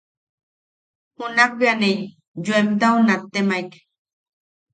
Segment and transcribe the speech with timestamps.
[1.15, 1.89] Junak bea ne
[2.45, 3.71] yoemtau nattemaek: